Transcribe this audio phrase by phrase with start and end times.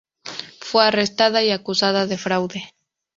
[0.61, 2.63] Fue arrestada y acusada de fraude.